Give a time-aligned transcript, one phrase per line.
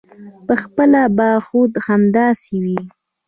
[0.47, 2.79] پخپله به خود همداسې وي.